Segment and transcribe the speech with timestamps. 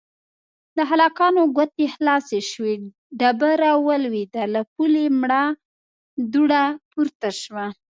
[0.75, 1.19] د هلک
[1.55, 2.75] ګوتې خلاصې شوې،
[3.19, 5.43] ډبره ولوېده، له پولې مړه
[6.31, 7.65] دوړه پورته شوه.